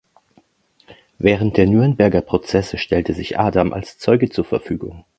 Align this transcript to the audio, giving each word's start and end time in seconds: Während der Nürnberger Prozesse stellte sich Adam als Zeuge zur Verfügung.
Während 1.19 1.57
der 1.57 1.67
Nürnberger 1.67 2.21
Prozesse 2.21 2.79
stellte 2.79 3.13
sich 3.13 3.37
Adam 3.37 3.71
als 3.71 3.99
Zeuge 3.99 4.29
zur 4.29 4.45
Verfügung. 4.45 5.05